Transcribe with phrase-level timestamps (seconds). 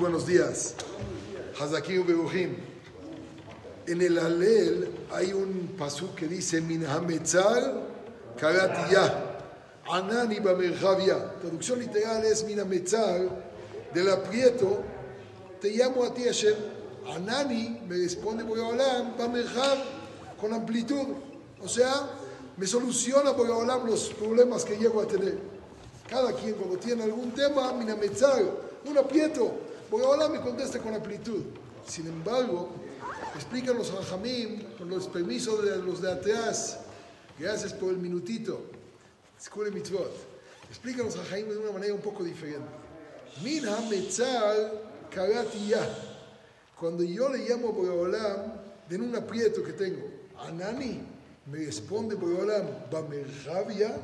[0.00, 0.74] Buenos días.
[1.60, 2.56] Hazakim Beruhim.
[3.86, 7.82] En el Alel hay un pasú que dice Min Hametzal
[8.38, 9.40] Karatiyah.
[9.90, 11.34] Anani Bamerjavia.
[11.42, 13.28] Traducción literal es Min Hametzal
[13.92, 14.82] del aprieto.
[15.60, 16.54] Te llamo a ti Hashem.
[17.14, 19.84] Anani me responde Boreolam Bamerjav
[20.40, 21.08] con amplitud.
[21.62, 22.08] O sea,
[22.56, 25.38] me soluciona Boreolam los problemas que llego a tener.
[26.08, 28.50] Cada quien cuando tiene algún tema, Min Hametzal,
[28.86, 29.68] un aprieto.
[29.90, 31.42] Boreolam me contesta con amplitud.
[31.86, 32.70] Sin embargo,
[33.34, 36.78] explican los Jamim, con los permisos de los de atrás.
[37.38, 38.60] Gracias por el minutito.
[39.38, 40.12] Escuela mitzvot.
[40.68, 42.68] Explican los Jamim de una manera un poco diferente.
[43.42, 44.80] Min hametzal
[45.10, 45.88] karatiyah.
[46.78, 48.52] Cuando yo le llamo a Boreolam,
[48.88, 51.00] de un aprieto que tengo, Anani,
[51.46, 53.96] me responde Boreolam, Bamerjavia,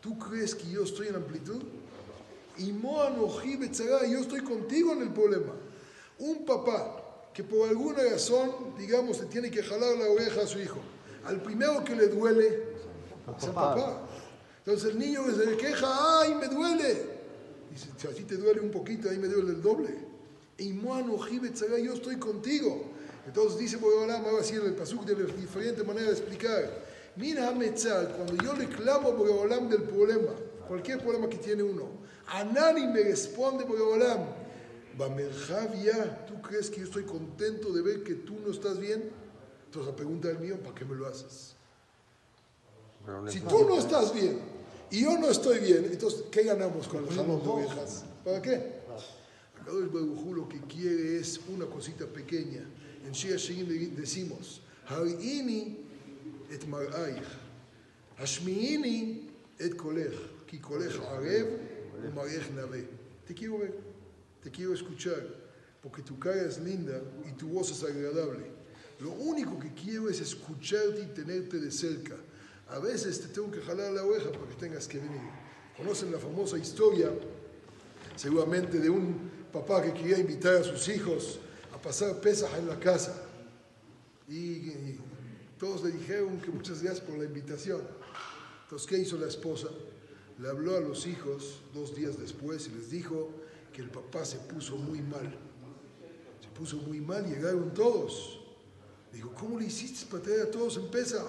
[0.00, 1.62] ¿tú crees que yo estoy en amplitud?
[2.58, 2.72] Y
[4.12, 5.52] yo estoy contigo en el problema.
[6.18, 7.02] Un papá
[7.34, 10.78] que por alguna razón, digamos, le tiene que jalar la oreja a su hijo.
[11.26, 12.46] Al primero que le duele
[13.36, 14.06] es el papá.
[14.64, 15.86] Entonces el niño se le queja,
[16.20, 17.16] ¡ay, me duele!
[17.70, 19.90] Dice, si así te duele un poquito, ahí me duele el doble.
[20.58, 22.84] Y yo estoy contigo.
[23.26, 26.86] Entonces dice Boreolam, ahora sí en el pasuk de diferente manera de explicar.
[27.16, 30.30] Mira Metzal, cuando yo le clamo a Boreolam del problema,
[30.66, 31.88] cualquier problema que tiene uno,
[32.28, 34.26] Anani me responde Boreolam,
[34.96, 39.10] Bamerjavia, ¿tú crees que yo estoy contento de ver que tú no estás bien?
[39.66, 41.54] Entonces la pregunta del mío, ¿para qué me lo haces?
[43.28, 44.40] Si tú no estás bien
[44.90, 48.04] y yo no estoy bien, entonces, ¿qué ganamos con el jalón de ovejas?
[48.24, 48.76] ¿Para qué?
[49.60, 52.64] Akadosh Baruj lo que quiere es una cosita pequeña.
[53.04, 55.76] En Shia Shein decimos, Har'ini
[56.50, 57.22] et mar'aich,
[58.18, 59.25] Hashmi'ini
[59.58, 61.46] et kolech, ki kolech arev
[62.04, 62.84] u'marech nave.
[63.26, 63.72] Te quiero ver,
[64.42, 65.22] te quiero escuchar,
[65.82, 68.44] porque tu cara es linda y tu voz es agradable.
[69.00, 72.16] Lo único que quiero es escucharte y tenerte de cerca.
[72.68, 75.20] A veces te tengo que jalar la oreja para que tengas que venir.
[75.76, 77.10] Conocen la famosa historia,
[78.16, 81.38] seguramente, de un papá que quería invitar a sus hijos
[81.72, 83.22] a pasar pesas en la casa.
[84.28, 85.00] Y, y
[85.58, 87.82] todos le dijeron que muchas gracias por la invitación.
[88.66, 89.68] Entonces, ¿qué hizo la esposa?
[90.40, 93.30] Le habló a los hijos dos días después y les dijo
[93.72, 95.38] que el papá se puso muy mal.
[96.40, 98.40] Se puso muy mal, llegaron todos.
[99.12, 101.24] Dijo, ¿cómo le hiciste para traer a todos en pesa?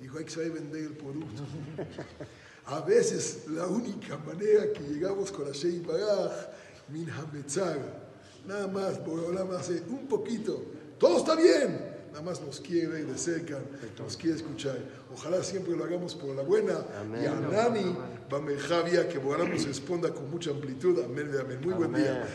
[0.00, 1.44] Dijo, hay que saber vender el producto.
[2.66, 6.32] A veces la única manera que llegamos con la Shei Baraj,
[6.88, 7.78] Min Hametzar,
[8.44, 10.64] nada más, Boreolam hace un poquito,
[10.98, 13.58] todo está bien, nada más nos quiere de cerca,
[13.98, 14.78] nos quiere escuchar.
[15.12, 16.82] Ojalá siempre lo hagamos por la buena.
[16.98, 17.22] Amén.
[17.22, 17.94] Y a Nani,
[18.30, 20.98] Bamerjavia, que Boreolam nos responda con mucha amplitud.
[21.04, 21.58] Amén, amén.
[21.62, 22.26] Muy buen día.